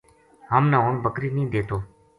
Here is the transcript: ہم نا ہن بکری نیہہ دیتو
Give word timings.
ہم 0.51 0.63
نا 0.71 0.77
ہن 0.85 0.93
بکری 1.03 1.29
نیہہ 1.35 1.51
دیتو 1.53 1.77